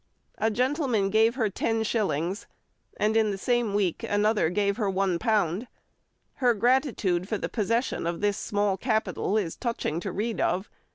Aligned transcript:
A 0.39 0.49
gentleman 0.49 1.11
gave 1.11 1.35
her 1.35 1.47
10s., 1.47 2.47
and 2.97 3.15
in 3.15 3.29
the 3.29 3.37
same 3.37 3.75
week 3.75 4.01
another 4.01 4.49
gave 4.49 4.77
her 4.77 4.89
£1. 4.89 5.67
Her 6.33 6.53
gratitude 6.55 7.29
for 7.29 7.37
the 7.37 7.47
possession 7.47 8.07
of 8.07 8.19
this 8.19 8.35
small 8.35 8.77
capital 8.77 9.37
is 9.37 9.55
touching 9.55 9.99
to 9.99 10.11
read 10.11 10.41
of. 10.41 10.71